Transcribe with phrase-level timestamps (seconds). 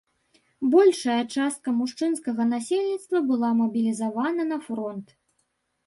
[0.75, 5.07] Большая частка мужчынскага насельніцтва была мабілізавана на фронт.